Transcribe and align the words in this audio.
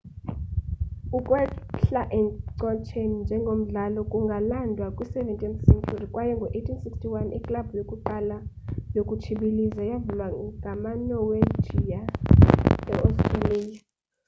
ukwehla 1.17 2.01
encotsheni 2.19 3.15
njengomdlalo 3.23 3.99
kungalandwa 4.11 4.87
kwi 4.95 5.05
17th 5.15 5.61
century 5.69 6.05
kwaye 6.13 6.31
ngo 6.37 6.47
1861 6.57 7.37
iklabhu 7.37 7.73
yokuqala 7.79 8.37
yokutshibiliza 8.95 9.81
yavulwa 9.91 10.27
ngama 10.57 10.91
norwegia 11.09 11.99
e-australia 12.91 13.79